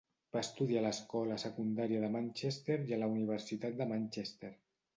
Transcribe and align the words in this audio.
Va 0.35 0.41
estudiar 0.45 0.79
a 0.79 0.81
l'Escola 0.85 1.37
Secundària 1.43 2.01
de 2.05 2.11
Manchester 2.17 2.79
i 2.89 2.97
a 2.97 3.01
la 3.05 3.13
Universitat 3.13 3.79
de 3.83 3.91
Manchester. 3.95 4.55